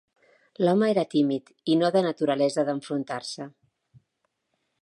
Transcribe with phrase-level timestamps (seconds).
[0.63, 3.51] L'home era tímid i no de naturalesa d'enfrontar-se.